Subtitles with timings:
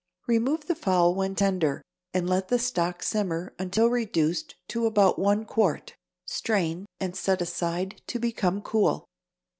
[0.25, 5.45] Remove the fowl when tender, and let the stock simmer until reduced to about one
[5.45, 9.07] quart; strain, and set aside to become cool.